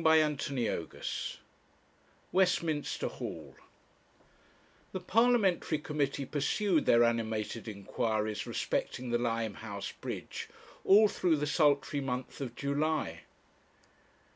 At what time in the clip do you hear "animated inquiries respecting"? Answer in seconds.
7.02-9.10